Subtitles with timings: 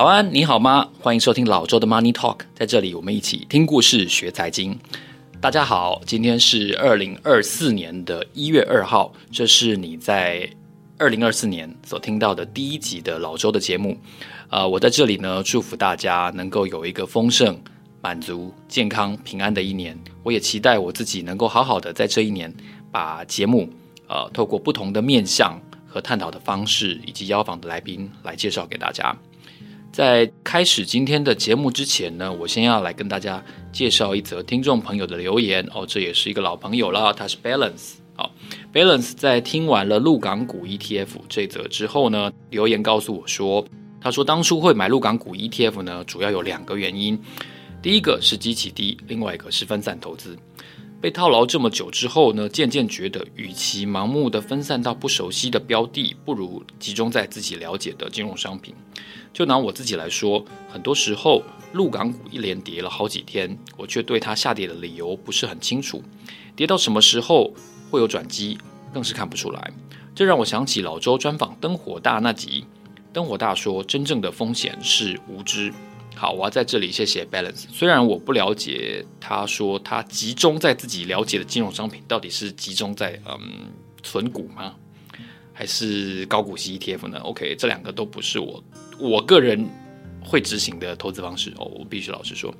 [0.00, 0.88] 早安，你好吗？
[0.98, 4.78] 欢迎收听老周的 Money Talk，在这里我们一起听故事学财经。
[5.42, 10.48] 大家好，今天是二零二四年的一月二号，这是你在
[10.96, 13.94] 二零二四年所听到的第一集的老周的节目。
[14.48, 17.60] 呃，我在这里呢，祝福大家能够有一个丰盛、
[18.00, 19.94] 满足、健康、平安的一年。
[20.22, 22.50] 我也期待我自己能够好好的在这一年
[22.90, 23.68] 把节目，
[24.08, 29.14] 呃，透过不同的面向和探讨的方式，以及邀访的来宾来介绍给大家。
[29.92, 37.94] 在开始今天的节目之前呢，我先要来跟大家介绍一则听众朋友的留言哦，这也是一个老朋友了，他是 Balance。
[38.14, 38.30] 好
[38.72, 43.64] ，Balance 在听完了陆港股 ETF 这则之后呢，留言告诉我说，
[44.00, 47.18] 他说当初会买陆港股 ETF 呢，主要有两个原因，
[47.82, 50.36] 第一个是基期低，另外一个是分散投资。
[51.00, 58.74] 被套牢这么久之后呢，渐渐觉得，与其盲目的分散到不熟悉的标的，不如集中在自己了解的金融商品。
[59.32, 66.02] 就拿我自己来说，很多时候陆港股一连跌了好几天，我却对它下跌的理由不是很清楚，
[66.54, 67.54] 跌到什么时候
[67.90, 68.58] 会有转机，
[68.92, 69.72] 更是看不出来。
[70.14, 72.66] 这让我想起老周专访灯火大那集，
[73.10, 75.72] 灯火大说，真正的风险是无知。
[76.16, 77.66] 好，我要在这里谢谢 Balance。
[77.72, 83.38] 虽然我不了解，他说他集中在自己了解的金融商品，到底是集中在嗯
[84.02, 84.74] 存股吗，
[85.54, 88.62] 还是高股息 ETF 呢？OK，这两个都不是我
[88.98, 89.66] 我个人
[90.22, 92.54] 会执行的投资方式哦，我必须老实说。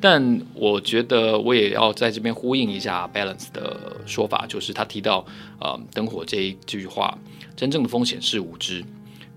[0.00, 5.24] 但我觉得我也要在这边呼应一下 Balance 的说法，就是他提到
[5.60, 7.16] 呃灯火这一句话，
[7.54, 8.84] 真正的风险是无知。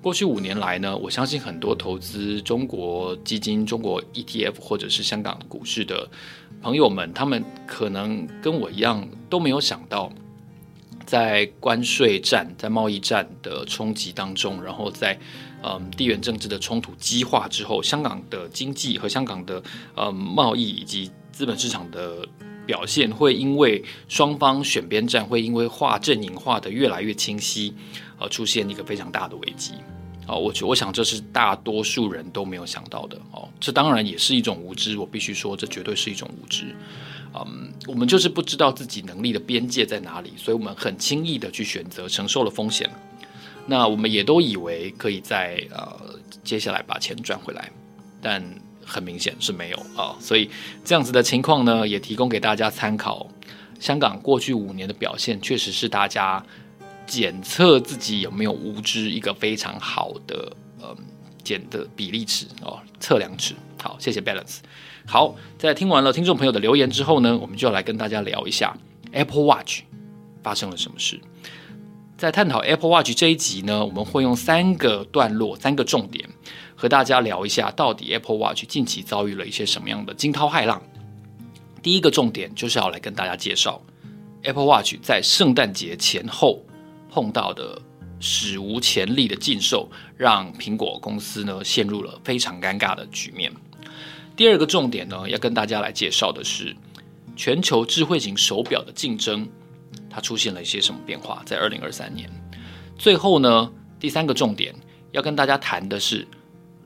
[0.01, 6.09] 过去五年来呢，我相信很多投资中国基金、中国 ETF 或者是香港股市的
[6.61, 10.09] 朋友们，他们可能跟我一样都没有想到，
[11.05, 15.19] 在关税战、在贸易战的冲击当中，然后在
[15.63, 19.61] 嗯地缘政治的冲突激化之后，香港的经济和香港的
[19.97, 22.25] 嗯贸易以及资本市场的
[22.65, 27.73] 表现，会因为双方选边站，会因为画阵营画得越来越清晰。
[28.19, 29.75] 呃，出现一个非常大的危机，
[30.27, 33.17] 哦，我我想这是大多数人都没有想到的。
[33.31, 36.75] 哦，这当然也是一种无知，我必须说，这绝对是一种无知，
[37.33, 42.89] 嗯，我们就是不知道自己能力的边界在哪里，所以我们很轻易的去选择承受了风险，
[43.65, 47.71] 那我们也都以为可以在呃接下来把钱赚回来，
[48.21, 48.43] 但
[48.85, 49.77] 很明显是没有。
[49.95, 50.49] 啊，所以
[50.83, 53.25] 这样子的情况呢，也提供给大家参考，
[53.79, 56.43] 香港过去五年的表现确实是大家。
[57.09, 60.95] 检测自己有没有无知，一个非常好的嗯
[61.43, 63.55] 检的比例尺哦，测量尺。
[63.81, 64.57] 好，谢谢 Balance。
[65.07, 68.77] 好，在听完了听众朋友的留言之后呢，我们就来跟大家聊一下
[69.11, 69.81] Apple Watch
[70.43, 71.19] 发生了什么事。
[72.15, 76.29] 在探讨 Apple Watch 这一集呢，我们会用三个段落、三个重点
[76.75, 80.79] 和大家聊一下，到底 Apple Watch 近期遭遇了一些什么样的惊涛骇浪。
[81.81, 83.81] 第一个重点就是要来跟大家介绍
[84.43, 86.63] Apple Watch 在圣诞节前后。
[87.09, 87.81] 碰到的
[88.19, 93.51] 史无前例的禁售，让苹果公司呢陷入了非常尴尬的局面。
[94.35, 96.75] 第二个重点呢，要跟大家来介绍的是
[97.35, 99.47] 全球智慧型手表的竞争，
[100.09, 101.41] 它出现了一些什么变化？
[101.45, 102.29] 在二零二三年。
[102.97, 104.73] 最后呢，第三个重点
[105.11, 106.27] 要跟大家谈的是，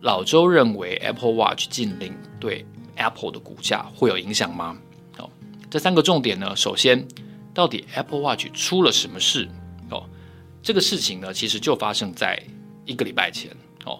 [0.02, 4.78] 老周认为 Apple Watch 禁令对 Apple 的股价会有影响吗？
[5.18, 5.30] 哦，
[5.70, 7.08] 这三个重点呢，首先，
[7.54, 9.48] 到底 Apple Watch 出了什么事？
[10.64, 12.42] 这个事情呢，其实就发生在
[12.86, 13.52] 一个礼拜前
[13.86, 14.00] 哦。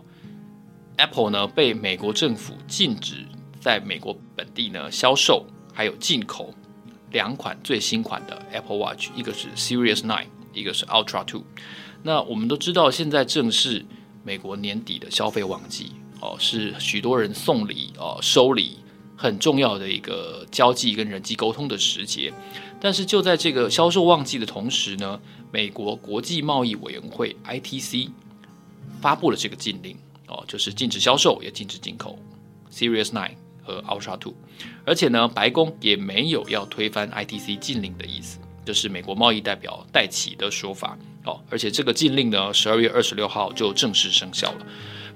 [0.96, 3.26] Apple 呢被美国政府禁止
[3.60, 6.54] 在美国本地呢销售，还有进口
[7.12, 11.44] 两款最新款的 Apple Watch，一个是 Series Nine，一个是 Ultra Two。
[12.02, 13.86] 那我们都知道，现在正是
[14.24, 15.92] 美国年底的消费旺季
[16.22, 18.78] 哦，是许多人送礼哦、收礼
[19.16, 22.34] 很重要的一个交际跟人际沟通的时节。
[22.80, 25.20] 但是就在这个销售旺季的同时呢，
[25.52, 28.10] 美国国际贸易委员会 ITC
[29.02, 32.20] 发布了这个禁令哦，就是禁止销售，也禁止进口
[32.72, 34.34] Series Nine 和 Ultra Two，
[34.86, 41.42] 而且呢，白宫也没有要推翻 ITC 禁令的意思，这是美国贸易代表戴琪的说法哦。
[41.50, 44.66] 而且这个禁令呢，十二月二十六号就正式生效了。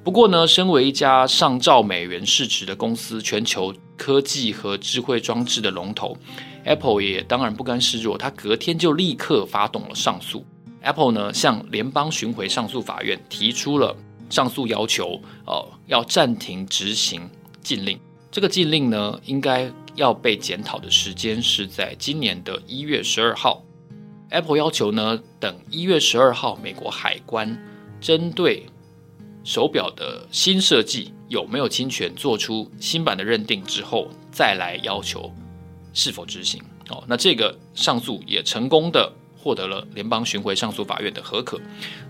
[0.03, 6.15] 不过呢，身为一家上兆美元市值的公司，全球科技和智慧装置的龙头。
[6.63, 10.45] Apple 也当然不甘示弱，他隔天就立刻发动了上诉。
[10.81, 13.95] Apple 呢向联邦巡回上诉法院提出了
[14.29, 17.29] 上诉要求，呃，要暂停执行
[17.61, 17.99] 禁令。
[18.29, 23.63] 这个禁令呢，应该要被检讨的时间是在今年的一月十二号。
[24.29, 27.57] Apple 要求呢，等一月十二号美国海关
[28.01, 28.65] 针对
[29.45, 35.31] 手表的新设计有没有侵权，做出新版的认定之后，再来要求
[35.93, 36.61] 是否执行。
[36.89, 41.59] 哦，那这个上诉也成功的获得了联邦巡回上诉法院的核可，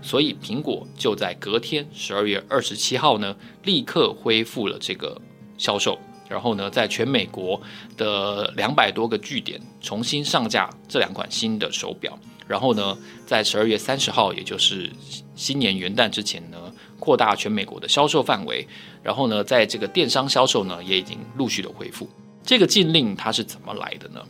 [0.00, 3.34] 所以苹果就在隔天十二月二十七号呢，
[3.64, 5.20] 立刻恢复了这个
[5.56, 5.98] 销售，
[6.28, 7.60] 然后呢，在全美国
[7.96, 12.16] 的两百多个据点重新上架这两款新的手表，
[12.46, 14.88] 然后呢，在十二月三十号，也就是
[15.34, 18.66] 新年元旦之前呢，扩大全美国的销售范围，
[19.02, 22.08] 然后呢，在这个电商销售呢，也已经陆续的恢复。
[22.42, 24.20] 这个禁令它是怎么来的呢？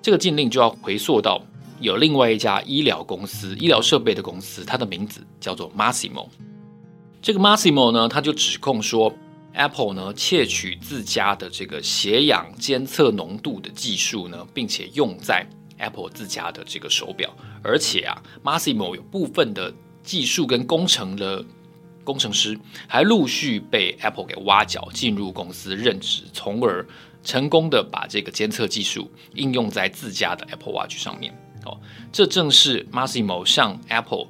[0.00, 1.42] 这个禁令就要回溯到
[1.80, 6.28] 有另外一家医疗公司、医疗设备的公司，它的名字叫做 Massimo。
[7.20, 9.12] 这个 Massimo 呢，他就指控说
[9.54, 15.44] Apple 呢窃取自家的这个血氧监测浓度的技术呢，并且用在
[15.78, 21.44] Apple 自家的这个手表，而且啊，Massimo 有部分的技术跟工程的。
[22.04, 22.56] 工程师
[22.86, 26.86] 还陆续被 Apple 给挖角进入公司任职，从而
[27.22, 31.34] 成功的把这个监测技术应用在自家的 Apple Watch 上面。
[31.64, 31.80] 哦，
[32.12, 34.26] 这正是 Massimo 向 Apple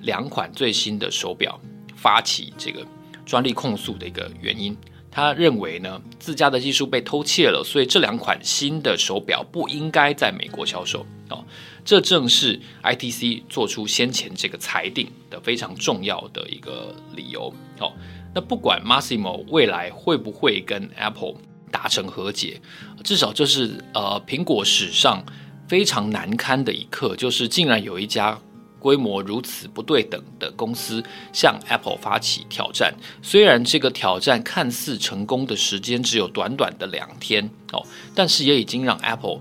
[0.00, 1.60] 两款最新的手表
[1.94, 2.86] 发起这个
[3.26, 4.74] 专利控诉的一个原因。
[5.18, 11.04] 他认为呢，自家的技术被偷窃了，所以这两款新的手表不应该在美国销售。
[11.28, 11.44] 哦。
[11.84, 17.52] 这正是 ITC 做出先前这个裁定的非常重要的一个理由。
[17.80, 17.92] 哦，
[18.32, 21.34] 那不管 Massimo 未来会不会跟 Apple
[21.72, 22.60] 达成和解，
[23.02, 25.24] 至少这是呃苹果史上
[25.66, 28.38] 非常难堪的一刻，就是竟然有一家
[28.78, 31.02] 规模如此不对等的公司
[31.32, 32.94] 向 Apple 发起挑战。
[33.22, 37.84] 虽然这个挑战看似成功的时间只有短短的两天哦，
[38.14, 39.40] 但是也已经让 Apple。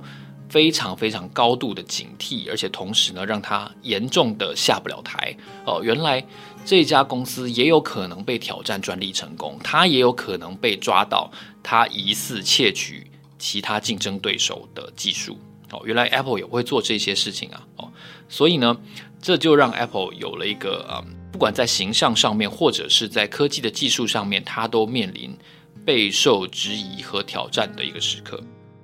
[0.50, 5.36] 非常非常高度的警惕，而且同时呢，让他严重的下不了台
[5.66, 5.82] 哦。
[5.84, 6.26] 原来
[6.64, 11.30] 这家公司也有可能被挑战专利成功，他也有可能被抓到，
[11.62, 15.38] 他疑似窃取其他竞争对手的技术
[15.72, 15.82] 哦。
[15.86, 17.90] 原来 Apple 也会做这些事情啊哦，
[18.30, 18.78] 所以呢，
[19.22, 25.36] 这就让 Apple 有了一个嗯，不管在形象上面，或者是在科技的技术上面，它都面临
[25.86, 28.42] 备受质疑和挑战的一个时刻。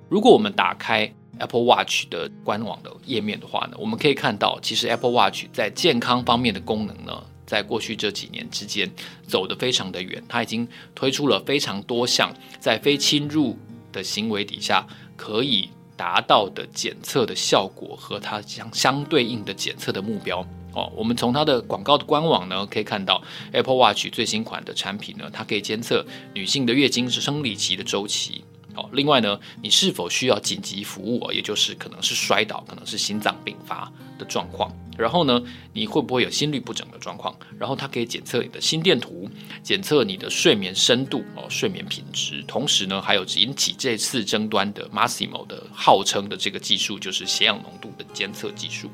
[0.08, 8.88] 如果我们打开 Apple Watch 的官网的页面的话呢，我们可以看到，其实 Apple Watch 在健康方面的功能呢，在过去这几年之间
[9.26, 13.58] 走得非常的远，它已经推出了非常多项在非侵入
[13.90, 20.90] 的行为底下可以达到的检测的效果和它相相对应的检测的目标哦。
[20.96, 28.44] 我们从它的广告的官网呢，可以看到 Apple Watch 最新款的产品呢，它可以监测女性的月经是生理期的周期。
[28.74, 31.32] 好，另外呢，你是否需要紧急服务啊？
[31.32, 34.70] 也就是可能是摔倒，可能是心脏病发的状况。
[34.96, 35.42] 然后呢，
[35.72, 37.34] 你会不会有心律不整的状况？
[37.58, 39.28] 然后它可以检测你的心电图，
[39.62, 42.42] 检测你的睡眠深度哦，睡眠品质。
[42.46, 48.90] 同时呢，还有引起这次争端的 Masimo 的号称的这个技术，就是血氧浓度的监测技术。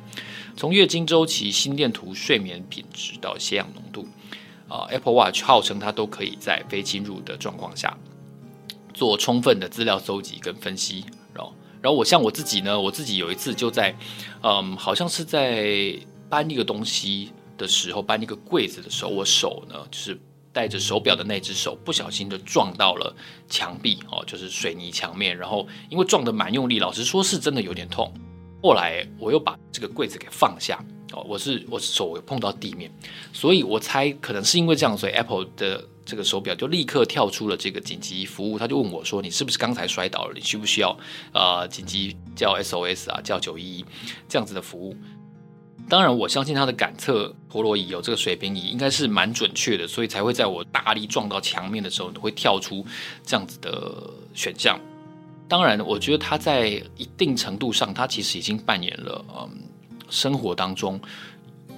[0.56, 4.08] 从月经周期、心电图、睡眠品质到血氧浓度，
[4.68, 7.96] 啊，Apple Watch 号称它都可以在非侵入的状况下。
[9.00, 13.96] 做充分的资料搜集跟分析，然后，然后我像我自己呢，我自己有一次就在，
[14.42, 15.96] 嗯，好像是在
[16.28, 20.20] 搬一个东西的时候，搬一个柜子的时候，我手呢就是
[20.52, 23.16] 戴着手表的那只手不小心的撞到了
[23.48, 28.12] 墙壁哦，就是水泥墙面，然后因为撞得蛮用力，老实说是真的有点痛。
[28.62, 30.78] 后来我又把这个柜子给放下
[31.12, 32.90] 哦，我是我是手有碰到地面，
[33.32, 35.84] 所以我猜可能是因为这样，所以 Apple 的。
[36.02, 40.32] 这个手表就立刻跳出了这个紧急服务，他就问我说：“你是不是刚才摔倒了？
[40.34, 40.98] 你需不需要
[41.32, 43.84] 呃紧急叫 SOS 啊，叫九一一
[44.28, 44.96] 这样子的服务？”
[45.88, 52.84] 当然，我相信他的感测陀螺仪有这个水平仪应该是蛮准确的，所以才会在我大力撞到墙面的时候会跳出
[53.24, 54.80] 这样子的选项。
[55.46, 59.48] 当然，我觉得他在一定程度上，他其实已经扮演了嗯
[60.10, 61.00] 生活当中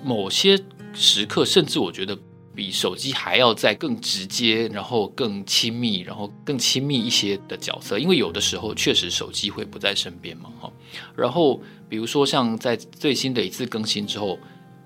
[0.03, 0.59] 某些
[0.93, 2.19] 时刻，甚至我觉得。
[2.55, 10.71] 比手机还要再更直接，然后更亲密，然后更亲密一些的角色，因为有的时候确实手机会不在身边嘛，哈。
[11.17, 14.39] 然后比如说像在最新的一次更新之后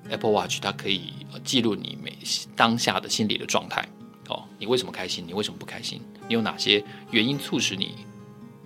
[0.08, 1.12] ，Apple Watch 它可以
[1.42, 2.16] 记录你每
[2.54, 3.84] 当下的心理的状态，
[4.28, 5.24] 哦，你为什么开心？
[5.26, 6.00] 你为什么不开心？
[6.28, 7.96] 你有哪些原因促使你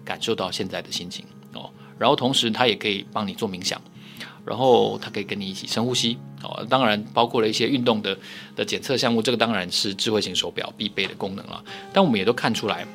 [0.04, 1.24] 感受到现在的心情？
[1.54, 3.80] 哦，然后同时它也可以帮你做冥想。
[4.44, 8.16] 然后它可以跟你一起深呼吸哦，当然包括了一些运动的
[8.56, 11.62] 的检测项目，这个当然是智慧型手表必备的功能了。
[11.92, 12.86] 但我们也都看出来，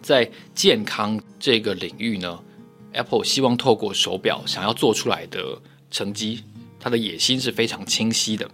[0.00, 2.38] 在健康这个领域呢
[2.92, 5.60] ，Apple 希望透过手表想要做出来的
[5.90, 6.44] 成绩，
[6.78, 8.48] 它的野心是非常清晰的。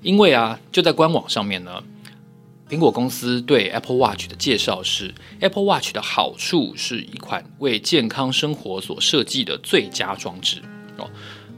[0.00, 1.82] 因为啊，就在官网上面呢
[2.68, 10.62] 苹果公司对 Apple Watch 的介绍是：Apple Watch 的好处是一款为健康生活所设计的最佳装置
[10.98, 11.08] 哦，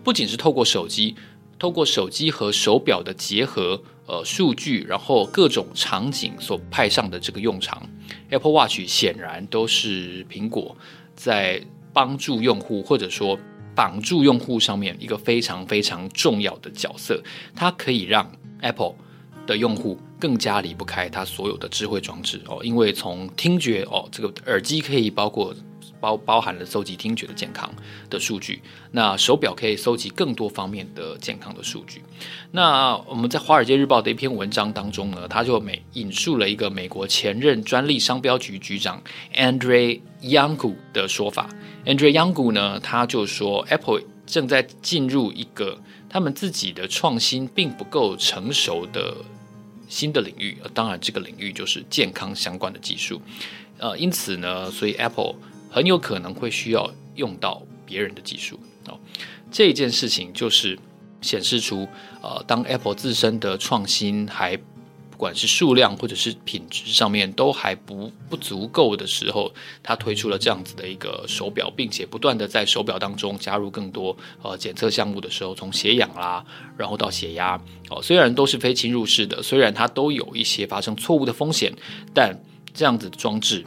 [0.05, 1.17] 不仅是透过手机，
[1.59, 7.89] 透过手机和手表的结合，呃，数据，然后各种场景所派上的这个用场
[8.31, 10.77] ，Apple Watch 显然都是苹果
[11.15, 13.39] 在帮助用户或者说
[13.75, 17.23] 绑住用户上面一个非常非常重要的角色，
[17.55, 18.31] 它可以让
[18.61, 18.95] Apple
[19.47, 25.55] 的用户更加离不开它所有的智慧装置哦，因为从听觉哦，这个耳机可以包括。
[26.01, 27.71] 包包含了搜集听觉的健康
[28.09, 32.03] 的数据，那手表可以搜集更多方面的健康的数据。
[32.51, 39.03] 那我们在《华尔街日报》的一篇文章当中呢，他就美引述了一个美国前任专利商标局局长
[39.35, 41.49] Andre Youngu 的说法。
[41.85, 45.79] Andre Youngu 呢，他就说 Apple 正在进入一个
[46.09, 49.17] 他们自己的创新并不够成熟的
[49.89, 53.21] 新的领域，当然这个领域就是健康相关的技术。
[53.79, 55.35] 呃，因此呢，所以 Apple
[55.71, 58.99] 很有可能会需要用到别人的技术哦，
[59.51, 60.79] 这件事情就是
[61.21, 61.87] 显示出，
[62.23, 76.43] 呃，当 Apple 自身的创新还不管是数量或者是品质上面都还不不足够的时候，它推出了这样子的一个手表，并且不断的在手表当中加入更多呃检测项目的时候，从血氧啦，
[76.77, 77.61] 然后到血压
[77.91, 81.71] 哦，虽然都是非侵入式的，虽然它都有一些发生错误的风险，
[82.15, 82.35] 但
[82.73, 83.65] 这样子的装置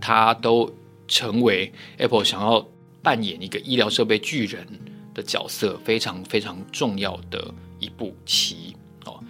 [0.00, 0.68] 它都。
[1.08, 2.66] 成为 Apple 想要
[3.02, 4.66] 扮演一个医疗设备巨人
[5.14, 9.22] 的角色，非常非常重要的一步棋哦。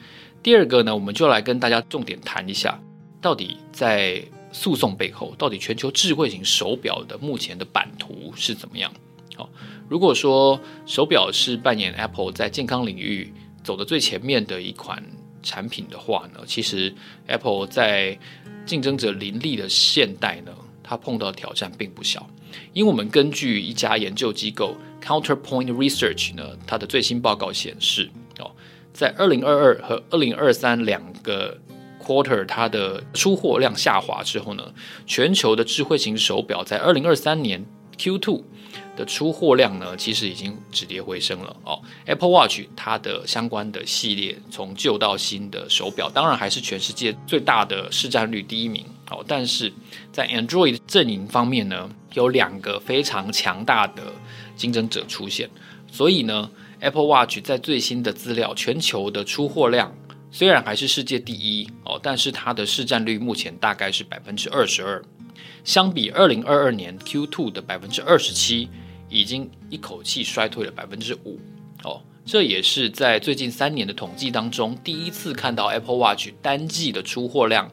[0.42, 2.80] 第二个呢，我们就来跟大家重点谈一下，
[3.20, 8.90] 到底在诉讼背后，到底全球智慧型手表的目前的版图是怎么样？
[9.36, 9.48] 哦，
[9.88, 15.02] 如果说手表是扮演 Apple 在健康领域走的最前面的一款
[15.42, 16.94] 产品的话呢，其实
[17.26, 18.18] Apple 在
[18.64, 20.52] 竞争者林立的现代呢。
[20.88, 22.24] 他碰到的挑战并不小，
[22.72, 28.52] 因为我们根据一家研究机构 Counterpoint Research 呢，它的最新报告显示，哦，
[28.92, 31.58] 在二零二二和二零二三两个
[32.00, 34.72] quarter 它的出货量下滑之后呢，
[35.06, 37.66] 全球的智慧型手表在二零二三年
[37.98, 38.44] Q two
[38.96, 41.80] 的出货量呢，其实已经止跌回升了哦。
[42.06, 48.84] Apple Watch 它的相关的系列从旧到新的手表，当然还是全世界最大的市占率第一名。
[49.08, 49.72] 哦，但是
[50.10, 54.02] 在 Android 阵营方面呢，有两个非常强大的
[54.56, 55.48] 竞争者出现，
[55.88, 56.50] 所以呢
[56.80, 59.94] ，Apple Watch 在最新的资料，全球的出货量
[60.32, 65.00] 虽然还是世界第一哦，但是它的市占率目前大概是百分之二十二，
[65.62, 68.68] 相比二零二二年 Q2 的百分之二十七，
[69.08, 71.38] 已经一口气衰退了百分之五
[71.84, 77.70] 哦，这也是在最近三年的统计当中第一次看到 Apple Watch 单季的出货量。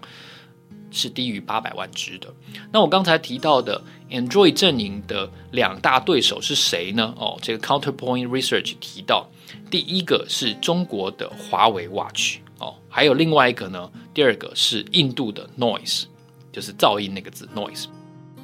[0.95, 2.31] 是低于八百万只的。
[2.71, 7.11] 那我刚才提到的 Android 阵营的两大对手是谁呢？
[7.17, 9.27] 哦，这个 Counterpoint Research 提到，
[9.71, 16.03] 第一个是中国的华为 Watch，哦，还有另外一个呢，第二个是印度的 Noise，
[16.51, 17.85] 就是噪音那个字 Noise。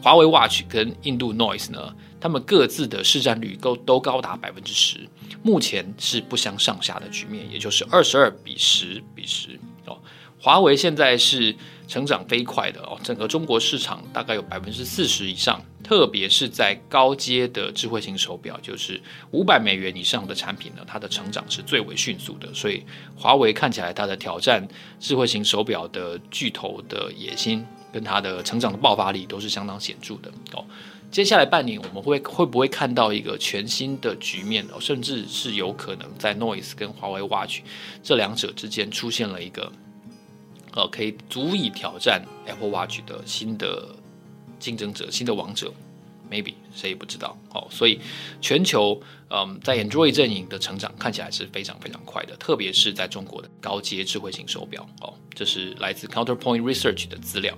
[0.01, 5.07] 华为 Watch 跟印度 Noise 呢，他们各自的市占率都都高达百分之十，
[5.41, 9.97] 目前是不相上下的局面，也就是二十二比十比十哦。
[10.41, 11.53] 华为现在是
[11.85, 22.53] 成长飞快的哦，整个中国市场大概有百分之四十以上，特别是在高阶的智慧型手表，就是五百美元以上的产品呢，它的成长是最为迅速的。
[22.53, 22.85] 所以
[23.17, 24.65] 华为看起来它的挑战
[24.97, 30.63] 智慧型手表的巨头的野心，跟它的成长的爆发力都是相当显著的哦。
[31.11, 37.61] 接下来半年我们会会不会看到一个全新的局面哦，甚至是有可能在 Noise 跟华为 Watch
[38.03, 39.71] 这两者之间出现了一个。
[40.75, 43.89] 呃，可以足以挑战 Apple Watch 的新的
[44.59, 45.73] 竞争者、新的王者
[46.29, 47.35] ，maybe 谁也不知道。
[47.51, 47.99] 哦，所以
[48.39, 49.01] 全球
[49.31, 54.87] 嗯，在 Android 阵营的成长看起来是非常非常快的，特别是在中国的高阶智慧型手表。
[55.01, 57.57] 哦，这是来自 Counterpoint Research 的资料。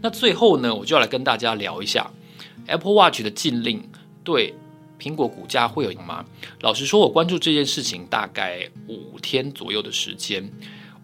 [0.00, 2.10] 那最后呢，我就要来跟大家聊一下
[2.66, 3.88] Apple Watch 的禁令
[4.24, 4.54] 对
[4.98, 6.24] 苹果股价会有影响吗？
[6.60, 10.50] 老实说，我关注这件事情大概五天左右的时间。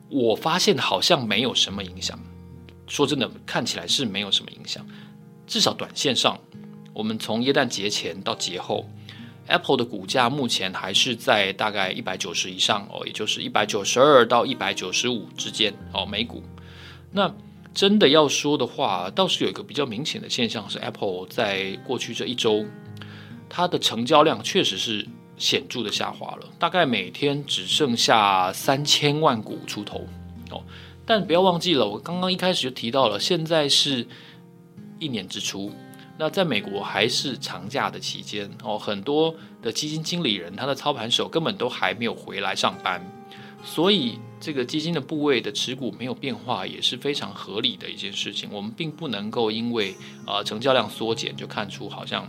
[0.08, 2.18] 我发现好像没有什么影响，
[2.86, 4.86] 说真的，看起来是没有什么影响。
[5.46, 6.38] 至少短线上，
[6.92, 8.86] 我们从耶诞节前到节后
[9.46, 16.42] ，Apple 的股价目前还是在大概一百九十以上哦，也就是一百九十二到一百九十五之间哦，每股。
[17.10, 17.34] 那
[17.74, 22.64] 真的要说的话，倒是有一个比较明显的现象是，Apple 在过去这一周，
[23.48, 25.06] 它的成交量确实是。
[25.38, 30.06] 显著的下滑了，大概每天只剩下三千万股出头
[30.50, 30.62] 哦。
[31.04, 34.06] 但不要忘记了，我刚刚一开始就提到了，现在是
[35.00, 35.72] 一年之初，
[36.16, 43.04] 那在美国还是长假的期间哦，很多的基金经理人他的操盘手根本都还没有回来上班，
[43.64, 48.48] 所以这个基金的部位的持股没有变化也是非常合理的一件事情。
[48.52, 49.94] 我们并不能够因为
[50.26, 52.28] 啊、成交量缩减就看出好像、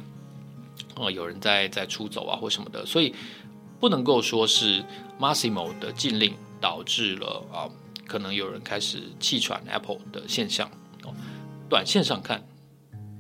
[0.95, 3.13] 呃、有人在在出走啊或什么的，所以
[3.79, 4.83] 不能够说是
[5.19, 7.69] Massimo 的禁令导致了啊。
[8.05, 10.69] 可能有人开始气喘 Apple 的现象
[11.03, 11.13] 哦，
[11.69, 12.43] 短线上看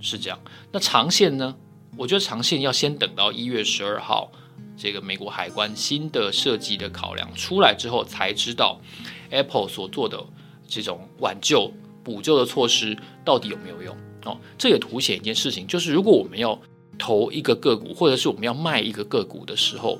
[0.01, 0.37] 是这样，
[0.71, 1.55] 那长线呢？
[1.95, 4.31] 我觉得长线要先等到一月十二号
[4.75, 8.79] 这个美国海关新的设计的考量出来之后，才知道
[9.29, 10.23] Apple 所做的
[10.67, 11.71] 这种挽救
[12.03, 14.37] 补救的措施到底有没有用哦。
[14.57, 16.59] 这也凸显一件事情，就是如果我们要
[16.97, 19.99] 投一个个股，或者是我们要卖一个个股的时候。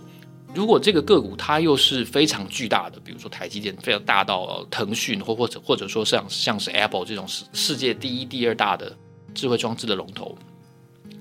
[0.56, 8.96] 如果这个个股它又是非常巨大的，比如说台积电非常大到腾讯，或或者或者说像像是 Apple 这种世世界第一、第二大的
[9.34, 10.38] 智慧装置的龙头，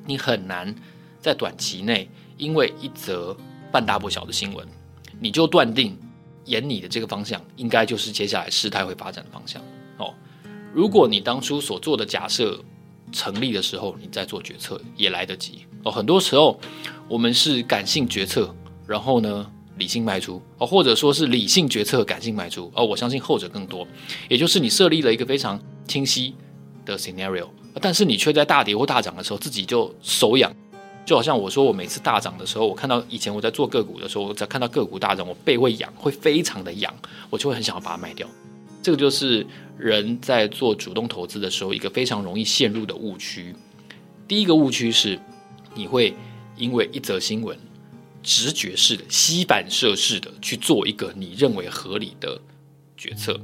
[0.04, 0.74] 你很难
[1.18, 2.10] 在短期内
[2.42, 3.36] 因为一则
[3.70, 4.66] 半大不小的新闻，
[5.20, 5.96] 你就断定
[6.44, 9.62] 沿你的这个方向应该就是接下来事态会发展的方向
[9.98, 10.12] 哦。
[10.74, 12.58] 如果你当初所做的假设
[13.12, 15.92] 成立的时候，你再做决策也来得及哦。
[15.92, 16.58] 很多时候
[17.06, 18.52] 我们是感性决策。
[18.84, 22.84] 然后呢，理性卖出哦，或者说是理性决策，感性卖出哦。
[22.84, 23.86] 我相信后者更多，
[24.28, 26.34] 也就是你设立了一个非常清晰
[26.84, 27.46] 的 scenario，
[27.80, 30.52] 但是你却在大跌或大涨的时候自己就手痒，
[31.04, 36.94] 就好像我说我每次大涨的时候，我看到以前我在做个股的时候，我在看到个股大涨，我背会痒，会非常的痒，
[37.28, 38.26] 我就会很想要把它卖掉。
[38.82, 39.46] 这个就是
[39.78, 43.54] 人在做主动投资的时候一个非常容易陷入的误区。
[44.26, 45.18] 第一个误区是
[45.74, 46.14] 你会
[46.56, 47.58] 因为一则新闻。
[48.24, 52.40] 直觉式的、吸反射式的去做一个你认为合理的
[52.96, 53.34] 决策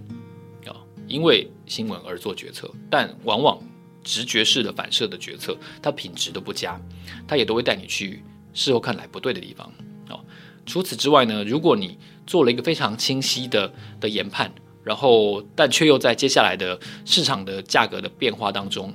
[0.64, 0.70] 啊，
[1.09, 3.59] 因为新闻而做决策，但往往
[4.02, 6.80] 直觉式的反射的决策，它品质都不佳，
[7.26, 8.22] 它也都会带你去
[8.54, 9.66] 事后看来不对的地方
[10.08, 10.20] 啊。
[10.66, 14.52] 除此之外呢，如果你做了一个非常清晰的的研判，
[14.84, 18.94] 然后但却又在接下来的市场的价格的变化当中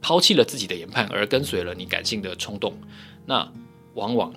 [0.00, 2.74] 抛弃了自己的研判，而跟随了你感性的冲动，
[3.26, 3.50] 那
[3.94, 4.32] 往往。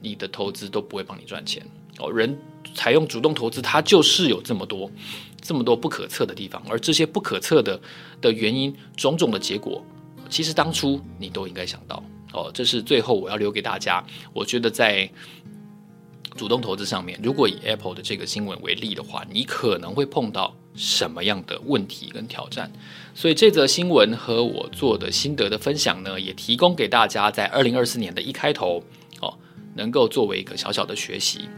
[0.00, 1.66] 你的投资都不会帮你赚钱
[1.98, 2.12] 哦。
[2.12, 2.36] 人
[2.74, 4.90] 采用主动投资，它就是有这么多、
[5.40, 7.80] 这么多不可测的地方，而这些不可测的
[8.20, 9.84] 的原因、种种的结果，
[10.28, 12.02] 其实当初你都应该想到
[12.32, 12.50] 哦。
[12.52, 14.04] 这是最后我要留给大家。
[14.32, 15.08] 我觉得在
[16.36, 22.72] 主动投资上面，如果以 Apple 的这个新闻为例的话，你可能会碰到什么样的问题跟挑战？
[23.14, 28.82] 所以这则新闻和我做的心得的分享呢，也提供给大家在二零二四年的一开头。
[29.20, 29.32] 哦
[29.76, 31.48] 能够作为一个小小的学习，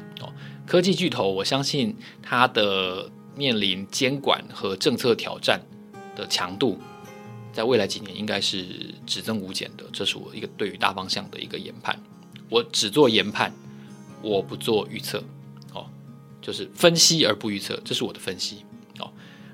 [0.66, 5.60] 科技巨头，我相信它的面临监管和政策挑战
[6.16, 6.78] 的强度，
[7.52, 8.66] 在未来几年应该是
[9.06, 9.84] 只增无减的。
[9.92, 11.96] 这是我一个对于大方向的一个研判。
[12.50, 13.52] 我只做研判，
[14.22, 15.22] 我不做预测
[15.72, 15.86] 哦，
[16.42, 18.64] 就是分析而不预测，这是我的分析。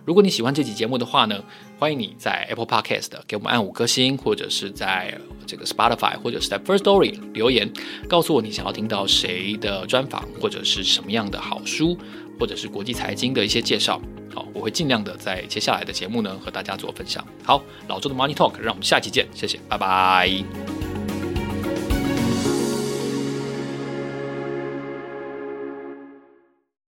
[0.04, 1.42] 如果你喜欢这期节目的话呢，
[1.78, 7.70] 欢迎你在 Apple Podcast 给我们按五颗星，或者是在这个 Spotify 或者是在 First Story 留言，
[8.08, 11.96] 告诉我你想要听到谁的专访，或者是什么样的好书，
[12.38, 14.00] 或者是国际财经的一些介绍。
[14.34, 17.24] 好，我会尽量的在接下来的节目呢和大家做分享。
[17.44, 20.81] 好，老周的 Money Talk，让我们下期见，谢谢，拜拜。